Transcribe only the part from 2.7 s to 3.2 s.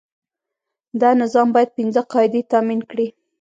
کړي.